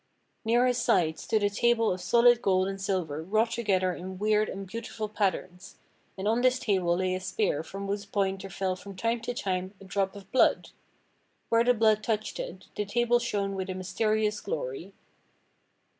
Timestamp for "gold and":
2.41-2.81